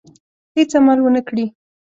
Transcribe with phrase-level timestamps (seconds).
[0.55, 1.45] هېڅ عمل ونه کړي.